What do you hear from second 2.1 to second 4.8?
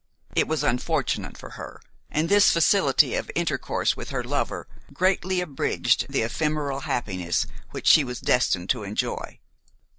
this facility of intercourse with her lover